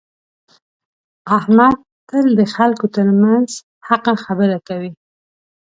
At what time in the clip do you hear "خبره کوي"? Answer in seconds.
4.25-4.91